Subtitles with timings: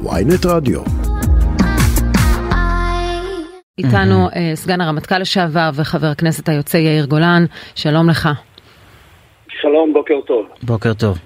[0.00, 0.80] ויינט רדיו.
[3.78, 8.28] איתנו אה, סגן הרמטכ"ל לשעבר וחבר הכנסת היוצא יאיר גולן, שלום לך.
[9.48, 10.46] שלום, בוקר טוב.
[10.62, 11.18] בוקר טוב.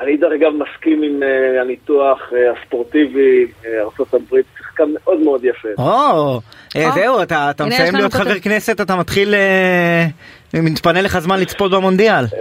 [0.00, 4.34] אני דרך אגב מסכים עם uh, הניתוח uh, הספורטיבי, ארה"ב
[4.70, 5.68] שיחקה מאוד מאוד יפה.
[5.78, 6.40] או,
[6.76, 6.92] או.
[6.94, 8.38] זהו, אתה מסיים להיות את חבר.
[8.42, 10.06] כנסת, אתה מתחיל, אה,
[10.54, 12.24] מתפנה לך זמן לצפות במונדיאל.
[12.24, 12.34] Uh,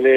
[0.00, 0.08] אני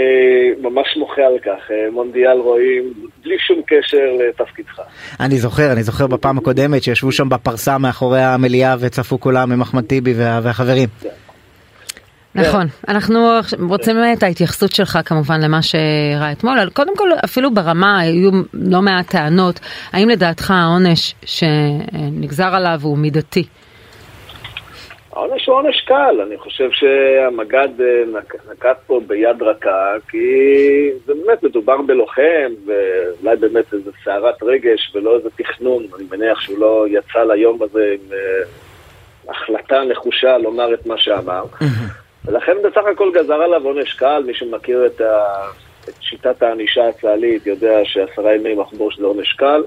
[0.69, 2.93] ממש מוחה על כך, uh, מונדיאל רואים
[3.23, 3.97] בלי שום קשר
[4.29, 4.79] לתפקידך.
[5.19, 9.83] אני זוכר, אני זוכר בפעם הקודמת שישבו שם בפרסה מאחורי המליאה וצפו כולם עם אחמד
[9.85, 10.89] טיבי וה- והחברים.
[12.35, 13.29] נכון, אנחנו
[13.69, 19.07] רוצים את ההתייחסות שלך כמובן למה שאירע אתמול, קודם כל אפילו ברמה היו לא מעט
[19.11, 19.59] טענות,
[19.93, 23.43] האם לדעתך העונש שנגזר עליו הוא מידתי?
[25.13, 30.17] העונש הוא עונש קל, אני חושב שהמג"ד אה, נק- נקט פה ביד רכה, כי
[31.05, 36.59] זה באמת מדובר בלוחם, ואולי באמת איזה סערת רגש ולא איזה תכנון, אני מניח שהוא
[36.59, 38.43] לא יצא ליום הזה עם אה,
[39.33, 41.43] החלטה נחושה לומר את מה שאמר.
[42.25, 45.23] ולכן בסך הכל גזר עליו עונש קל, מי שמכיר את, ה...
[45.89, 49.63] את שיטת הענישה הצה"לית יודע שעשרה ימי מחבוש זה עונש קל,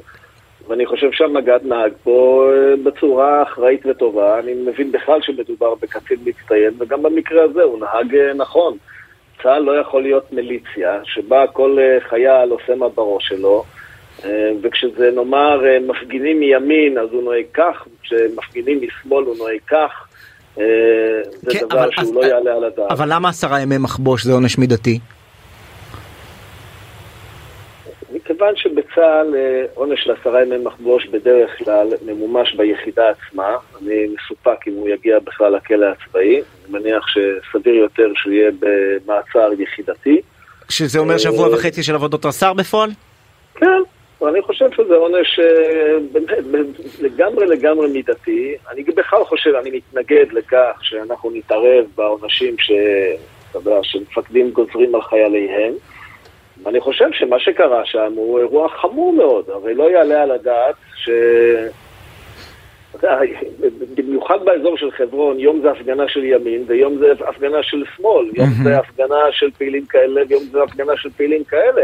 [0.69, 4.39] ואני חושב שהמג"ד נהג פה אה, בצורה אחראית וטובה.
[4.39, 8.77] אני מבין בכלל שמדובר בקצין מצטיין, וגם במקרה הזה הוא נהג אה, נכון.
[9.42, 13.64] צה"ל לא יכול להיות מיליציה, שבה כל אה, חייל עושה מה בראש שלו,
[14.62, 20.09] וכשזה נאמר מפגינים מימין אז הוא נוהג כך, כשמפגינים משמאל הוא נוהג כך.
[20.58, 20.64] אה,
[21.33, 22.91] זה כן, דבר אבל- שהוא אז- לא יעלה על הדעת.
[22.91, 24.98] אבל למה עשרה ימי מחבוש זה עונש מידתי?
[28.12, 33.47] מכיוון שבצה"ל אה, עונש של עשרה ימי מחבוש בדרך כלל ממומש ביחידה עצמה,
[33.83, 36.42] אני מסופק אם הוא יגיע בכלל לכלא הצבאי, אני
[36.81, 40.20] מניח שסביר יותר שהוא יהיה במעצר יחידתי.
[40.69, 42.91] שזה אומר שבוע וחצי של עבודות רס"ר בפועל?
[43.55, 43.66] כן,
[44.23, 46.28] ואני חושב שזה עונש אה, באמת
[47.01, 48.55] לגמרי לגמרי מידתי.
[48.70, 52.72] אני בכלל חושב, אני מתנגד לכך שאנחנו נתערב בעונשים ש...
[53.50, 55.72] אתה יודע, שמפקדים גוזרים על חייליהם.
[56.66, 61.10] אני חושב שמה שקרה שם הוא אירוע חמור מאוד, הרי לא יעלה על הדעת ש...
[63.03, 63.19] יודע,
[63.94, 68.49] במיוחד באזור של חברון, יום זה הפגנה של ימין ויום זה הפגנה של שמאל, יום
[68.65, 71.83] זה הפגנה של פעילים כאלה ויום זה הפגנה של פעילים כאלה.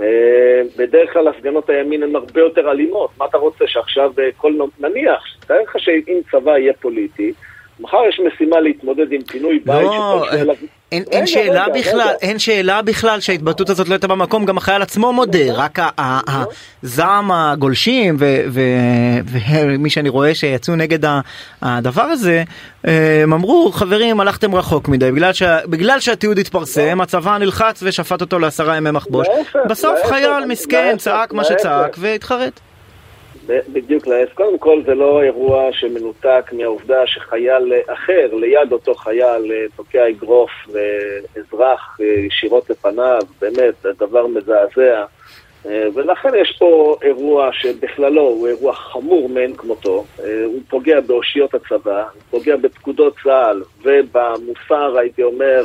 [0.00, 3.10] אה, בדרך כלל הפגנות הימין הן הרבה יותר אלימות.
[3.18, 4.52] מה אתה רוצה שעכשיו אה, כל...
[4.80, 7.32] נניח, תאר לך שאם צבא יהיה פוליטי,
[7.80, 10.52] מחר יש משימה להתמודד עם פינוי בית לא, שכל שאלה...
[10.92, 12.10] אין, רגע, אין שאלה רגע, בכלל, רגע.
[12.22, 16.44] אין שאלה בכלל שההתבטאות הזאת לא הייתה במקום, גם החייל עצמו מודה, רק ה- ה-
[16.82, 20.98] הזעם הגולשים ומי שאני רואה שיצאו נגד
[21.62, 22.42] הדבר הזה,
[23.22, 28.38] הם אמרו חברים הלכתם רחוק מדי, בגלל, שה- בגלל שהתיעוד התפרסם הצבא נלחץ ושפט אותו
[28.38, 29.26] לעשרה ימי מחבוש,
[29.68, 31.44] בסוף חייל מסכן צעק מה.
[31.44, 32.60] שצעק והתחרט.
[33.46, 34.34] בדיוק להפך.
[34.34, 40.50] קודם כל זה לא אירוע שמנותק מהעובדה שחייל אחר, ליד אותו חייל, אה, תוקע אגרוף
[40.66, 45.04] לאזרח אה, ישירות לפניו, באמת, דבר מזעזע.
[45.66, 50.04] אה, ולכן יש פה אירוע שבכללו הוא אירוע חמור מאין כמותו.
[50.44, 55.62] הוא פוגע באושיות הצבא, הוא פוגע בפקודות צה"ל ובמוסר, הייתי אומר,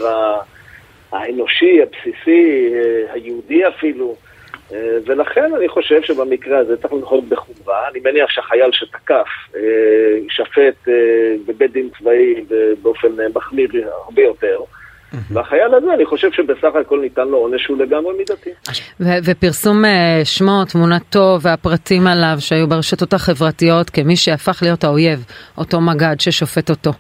[1.12, 2.74] האנושי, הבסיסי,
[3.14, 4.16] היהודי אפילו.
[4.74, 7.88] אה, ולכן אני חושב שבמקרה הזה צריך לנהוג בחומרה.
[7.92, 9.62] אני מניח שהחייל שתקף אה,
[10.24, 10.94] יישפט אה,
[11.48, 12.36] בבית דין צבאי
[12.82, 13.70] באופן אה, מחמיר
[14.06, 14.60] הרבה יותר.
[15.30, 18.50] והחייל הזה, אני חושב שבסך הכל ניתן לו עונש שהוא לגמרי מידתי.
[19.26, 25.26] ופרסום אה, שמו, תמונתו והפרטים עליו שהיו ברשתות החברתיות כמי שהפך להיות האויב,
[25.58, 26.92] אותו מג"ד ששופט אותו.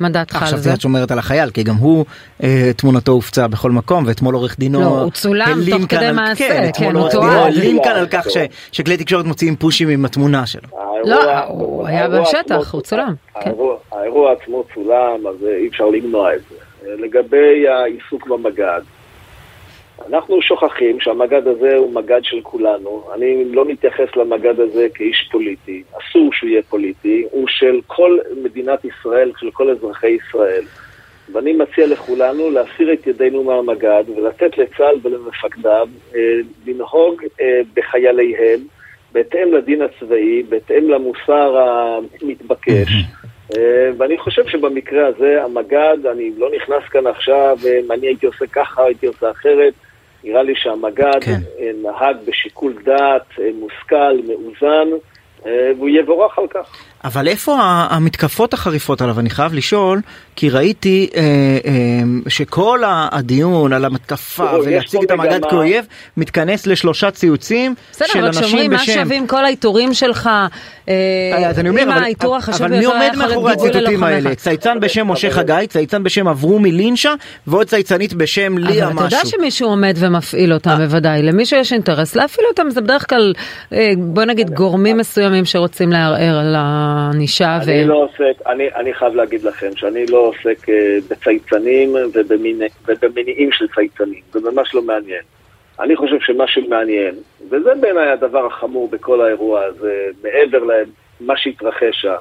[0.00, 0.74] מה דעתך על עכשיו זה?
[0.74, 2.04] את שומרת על החייל כי גם הוא
[2.42, 6.56] אה, תמונתו הופצה בכל מקום ואתמול עורך דינו לא, הוא צולם תוך כדי מעשה, כן,
[6.62, 7.30] כן, אתמול הוא עורך תועד.
[7.30, 8.36] דינו הלין כאן על כך ש-.
[8.72, 10.68] שכלי תקשורת מוציאים פושים עם התמונה שלו.
[11.04, 13.40] לא, הוא היה בשטח, הוא צולם, כן.
[13.40, 16.56] האירוע- האירוע עצמו צולם, אז אה, אי אפשר למנוע את זה.
[16.88, 18.80] אה, לגבי העיסוק במג"ד,
[20.08, 23.04] אנחנו שוכחים שהמג"ד הזה הוא מג"ד של כולנו.
[23.14, 25.82] אני לא מתייחס למג"ד הזה כאיש פוליטי.
[25.90, 27.26] אסור שהוא יהיה פוליטי.
[27.30, 30.64] הוא של כל מדינת ישראל, של כל אזרחי ישראל.
[31.32, 36.20] ואני מציע לכולנו להסיר את ידינו מהמג"ד ולתת לצה"ל ולמפקדיו אה,
[36.66, 38.60] לנהוג אה, בחייליהם
[39.12, 42.92] בהתאם לדין הצבאי, בהתאם למוסר המתבקש.
[43.56, 48.26] אה, ואני חושב שבמקרה הזה המג"ד, אני לא נכנס כאן עכשיו, אה, אם אני הייתי
[48.26, 49.74] עושה ככה, הייתי עושה אחרת.
[50.26, 51.40] נראה לי שהמג"ד כן.
[51.58, 54.88] אה, נהג בשיקול דעת, אה, מושכל, מאוזן,
[55.46, 56.86] אה, והוא יבורך על כך.
[57.06, 57.58] אבל איפה
[57.90, 59.20] המתקפות החריפות עליו?
[59.20, 60.00] אני חייב לשאול,
[60.36, 65.86] כי ראיתי אה, אה, שכל הדיון על המתקפה ולהציג את המג"ד כאויב
[66.16, 68.20] מתכנס לשלושה ציוצים של אנשים בשם...
[68.20, 70.30] בסדר, אבל כשאומרים מה שווים כל העיטורים שלך,
[70.88, 70.94] אה,
[71.48, 72.02] אז אני אומר, אבל,
[72.54, 74.34] אבל מי עומד מאחורי הציטוטים האלה?
[74.34, 77.14] צייצן בשם משה חגי, צייצן בשם אברומי לינשה,
[77.46, 78.98] ועוד צייצנית בשם ליה משהו.
[78.98, 83.08] אבל אתה יודע שמישהו עומד ומפעיל אותם בוודאי, למישהו יש אינטרס להפעיל אותם, זה בדרך
[83.10, 83.32] כלל,
[83.98, 86.56] בוא נגיד, גורמים מסוימים שרוצים לערער על
[86.96, 87.58] הענישה.
[87.62, 88.46] אני לא עוסק,
[88.76, 90.66] אני חייב להגיד לכם שאני לא עוסק
[91.10, 91.96] בצייצנים
[92.86, 95.22] ובמניעים של צייצנים, זה ממש לא מעניין.
[95.80, 97.14] אני חושב שמה שמעניין,
[97.50, 102.14] וזה בעיניי הדבר החמור בכל האירוע הזה, מעבר למה שהתרחש שם,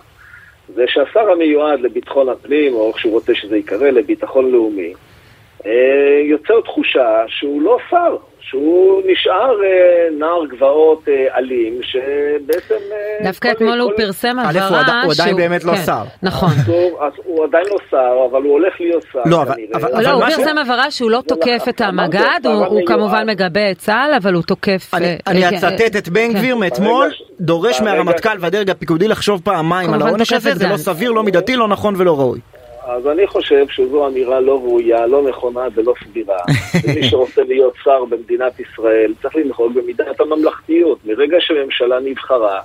[0.75, 5.14] זה שהשר המיועד לביטחון הפנים, או איך שהוא רוצה שזה ייקרא, לביטחון לאומי, אה,
[6.29, 8.15] יוצר תחושה שהוא לא שר,
[8.49, 12.75] שהוא נשאר אה, נער גבעות אה, אלים, שבעצם...
[12.91, 15.03] אה, דווקא אתמול הוא פרסם הבהרה שהוא...
[15.03, 16.03] הוא עדיין באמת לא שר.
[16.23, 16.49] נכון.
[17.25, 20.01] הוא עדיין לא שר, אבל הוא הולך להיות שר לא, כנראה.
[20.01, 24.33] לא, הוא פרסם הבהרה שהוא לא תוקף את המג"ד, הוא כמובן מגבה את צה"ל, אבל
[24.33, 24.91] הוא תוקף...
[25.27, 30.55] אני אצטט את בן גביר מאתמול, דורש מהרמטכ"ל והדרג הפיקודי לחשוב פעמיים על העונש הזה,
[30.55, 32.39] זה לא סביר, לא מידתי, לא נכון ולא ראוי.
[32.85, 36.37] אז אני חושב שזו אמירה לא ראויה, לא נכונה ולא סבירה.
[36.83, 40.99] ומי שרוצה להיות שר במדינת ישראל צריך לנהוג במידת הממלכתיות.
[41.05, 42.61] מרגע שממשלה נבחרה,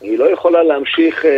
[0.00, 1.28] היא לא יכולה להמשיך uh,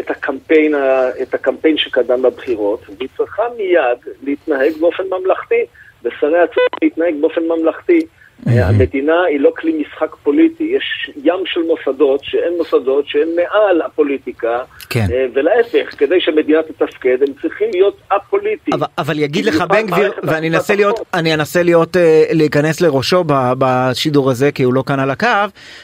[0.00, 0.78] את, הקמפיין, uh,
[1.22, 5.64] את הקמפיין שקדם בבחירות, והיא צריכה מיד להתנהג באופן ממלכתי,
[6.02, 8.00] ושרי הצבא להתנהג באופן ממלכתי.
[8.46, 14.58] המדינה היא לא כלי משחק פוליטי, יש ים של מוסדות שהן מוסדות שהן מעל הפוליטיקה,
[14.90, 15.06] כן.
[15.12, 18.74] אה, ולהפך, כדי שמדינה תתפקד, הם צריכים להיות א-פוליטיים.
[18.74, 23.24] אבל, אבל יגיד לך בן גביר, ואני אנסה להיות, אני אנסה להיות, אה, להיכנס לראשו
[23.58, 25.28] בשידור הזה, כי הוא לא כאן על הקו,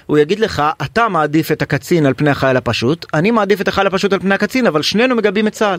[0.07, 3.87] הוא יגיד לך, אתה מעדיף את הקצין על פני החייל הפשוט, אני מעדיף את החייל
[3.87, 5.79] הפשוט על פני הקצין, אבל שנינו מגבים את צה"ל.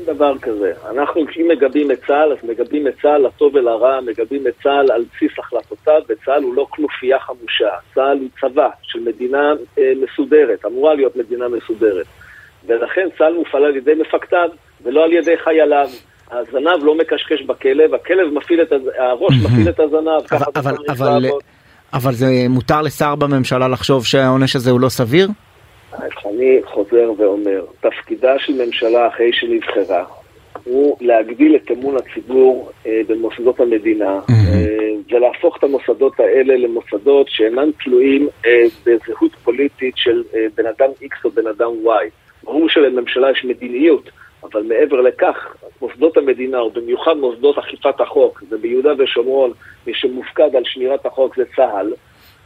[0.00, 0.72] אין דבר כזה.
[0.90, 5.04] אנחנו, אם מגבים את צה"ל, אז מגבים את צה"ל לטוב ולרע, מגבים את צה"ל על
[5.14, 7.70] בסיס החלטותיו, וצה"ל הוא לא כנופיה חמושה.
[7.94, 12.06] צה"ל הוא צבא של מדינה אה, מסודרת, אמורה להיות מדינה מסודרת.
[12.66, 14.48] ולכן צה"ל מופעל על ידי מפקדיו,
[14.82, 15.88] ולא על ידי חייליו.
[16.30, 21.42] הזנב לא מקשקש בכלב, הכלב מפעיל את, הראש מפעיל את הזנב, ככה זה צריך לעבוד.
[21.92, 25.28] אבל זה מותר לשר בממשלה לחשוב שהעונש הזה הוא לא סביר?
[26.26, 30.04] אני חוזר ואומר, תפקידה של ממשלה אחרי שנבחרה
[30.64, 34.54] הוא להגדיל את אמון הציבור אה, במוסדות המדינה mm-hmm.
[34.54, 40.90] אה, ולהפוך את המוסדות האלה למוסדות שאינם תלויים אה, בזהות פוליטית של אה, בן אדם
[41.02, 42.10] X או בן אדם Y.
[42.44, 44.10] ברור שלממשלה יש מדיניות,
[44.42, 49.52] אבל מעבר לכך, מוסדות המדינה, ובמיוחד מוסדות אכיפת החוק, זה ביהודה ושומרון,
[49.86, 51.92] מי שמופקד על שמירת החוק זה צה"ל,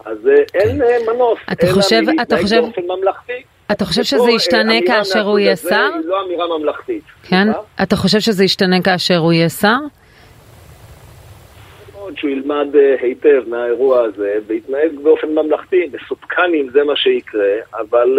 [0.05, 3.43] אז אה, אין אה, מנוס, אתה חושב, אתה חושב, באופן ממלכתי.
[3.73, 5.91] אתה חושב שזה ישתנה כאשר הוא יהיה שר?
[5.95, 7.03] היא לא אמירה ממלכתית.
[7.23, 7.49] כן?
[7.83, 9.77] אתה חושב שזה ישתנה כאשר הוא יהיה שר?
[11.93, 17.55] מאוד שהוא ילמד אה, היטב מהאירוע הזה ויתנהג באופן ממלכתי, מסופקני אם זה מה שיקרה,
[17.75, 18.19] אבל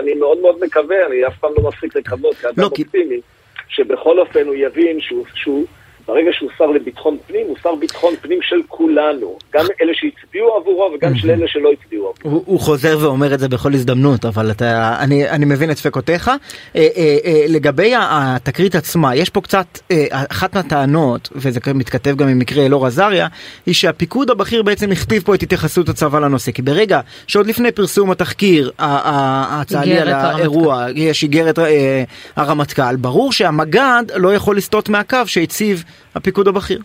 [0.00, 3.20] אני מאוד מאוד מקווה, אני אף פעם לא מפסיק לקוות כאדם לא, אופטימי,
[3.68, 5.66] שבכל אופן הוא יבין שהוא, שהוא
[6.08, 9.38] ברגע שהוא שר לביטחון פנים, הוא שר ביטחון פנים של כולנו.
[9.54, 12.34] גם אלה שהצביעו עבורו וגם של אלה שלא הצביעו עבורו.
[12.34, 16.28] הוא, הוא חוזר ואומר את זה בכל הזדמנות, אבל אתה, אני, אני מבין את ספקותיך.
[16.28, 16.34] אה,
[16.76, 22.38] אה, אה, לגבי התקרית עצמה, יש פה קצת, אה, אחת מהטענות, וזה מתכתב גם עם
[22.38, 23.26] מקרה אלאור עזריה,
[23.66, 26.52] היא שהפיקוד הבכיר בעצם הכתיב פה את התייחסות הצבא לנושא.
[26.52, 32.04] כי ברגע שעוד לפני פרסום התחקיר הצה"לי על האירוע, יש איגרת אה,
[32.36, 35.84] הרמטכ"ל, ברור שהמג"ד לא יכול לסטות מהקו שהציב
[36.14, 36.78] הפיקוד הבכיר.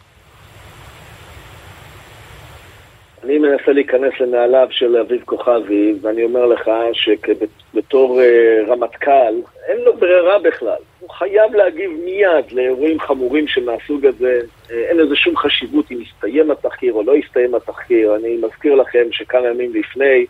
[3.24, 9.34] אני מנסה להיכנס לנעליו של אביב כוכבי, ואני אומר לך שבתור uh, רמטכ"ל,
[9.68, 10.78] אין לו ברירה בכלל.
[11.00, 14.42] הוא חייב להגיב מיד לאירועים חמורים שמהסוג הזה.
[14.68, 18.16] Uh, אין לזה שום חשיבות אם יסתיים התחקיר או לא יסתיים התחקיר.
[18.16, 20.26] אני מזכיר לכם שכמה ימים לפני,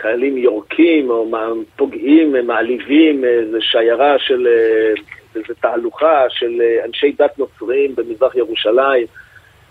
[0.00, 1.30] חיילים יורקים או
[1.76, 4.48] פוגעים, מעליבים איזו שיירה של...
[4.96, 9.06] Uh, איזו תהלוכה של אה, אנשי דת נוצרים במזרח ירושלים.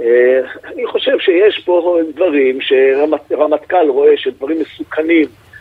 [0.01, 5.54] אה, אני חושב שיש פה דברים שרמטכ"ל רואה שדברים מסוכנים אה,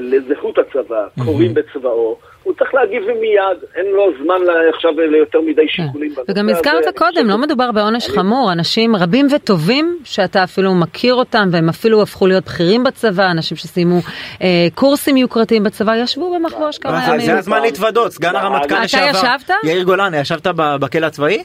[0.00, 4.40] לזהות הצבא, קורים בצבאו, הוא צריך להגיב מיד, אין לו זמן
[4.74, 5.68] עכשיו ליותר מדי כן.
[5.68, 6.12] שיקולים.
[6.28, 11.68] וגם הזכרת קודם, לא מדובר בעונש חמור, אנשים רבים וטובים שאתה אפילו מכיר אותם והם
[11.68, 14.00] אפילו הפכו להיות בכירים בצבא, אנשים שסיימו
[14.42, 17.20] אה, קורסים יוקרתיים בצבא, ישבו במחבוש כמה ימים.
[17.20, 19.10] זה הזמן להתוודות, סגן הרמטכ"ל לשעבר.
[19.10, 19.50] אתה ישבת?
[19.64, 21.42] יאיר גולן, ישבת בכלא הצבאי?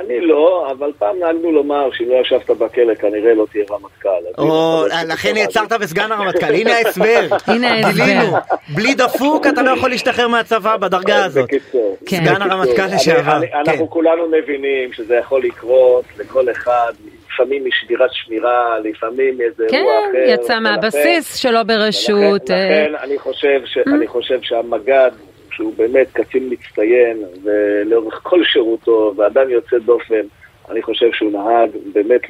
[0.00, 4.08] אני לא, אבל פעם נהגנו לומר שאם לא ישבת בכלא כנראה לא תהיה רמטכ"ל.
[4.38, 7.20] או, לכן יצרת בסגן הרמטכ"ל, הנה ההסבר.
[7.52, 8.38] הנה ההסבר.
[8.74, 11.44] בלי דפוק אתה לא יכול להשתחרר מהצבא בדרגה הזאת.
[11.44, 11.96] בקיצור.
[12.06, 12.16] כן.
[12.16, 13.36] סגן הרמטכ"ל לשעבר.
[13.36, 13.56] אני- כן.
[13.70, 16.92] אנחנו כולנו מבינים שזה יכול לקרות לכל אחד,
[17.34, 20.18] לפעמים משבירת שמירה, לפעמים מאיזה כן, אירוע אחר.
[20.34, 22.42] יצא ולכן- מהבסיס שלא ברשות.
[22.44, 25.10] לכן, אה, לכן אני חושב ש- אני חושב שהמג"ד,
[25.60, 30.22] שהוא באמת קצין מצטיין, ולאורך כל שירותו, ואדם יוצא דופן,
[30.70, 32.20] אני חושב שהוא נהג באמת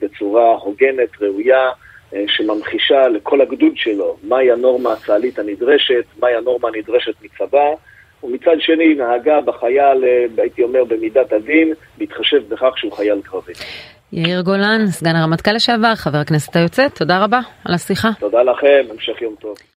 [0.00, 1.70] בצורה הוגנת, ראויה,
[2.14, 7.68] אה, שממחישה לכל הגדוד שלו מהי הנורמה הצה"לית הנדרשת, מהי הנורמה הנדרשת מצבא.
[8.22, 13.52] ומצד שני נהגה בחייל, אה, הייתי אומר, במידת הדין, בהתחשב בכך שהוא חייל קרבי.
[14.12, 18.08] יאיר גולן, סגן הרמטכ"ל לשעבר, חבר הכנסת היוצא, תודה רבה על השיחה.
[18.20, 19.69] תודה לכם, המשך יום טוב.